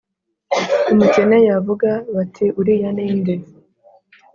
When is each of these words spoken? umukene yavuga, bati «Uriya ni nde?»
umukene 0.93 1.37
yavuga, 1.49 1.89
bati 2.15 2.45
«Uriya 2.59 2.89
ni 2.95 3.07
nde?» 3.17 3.35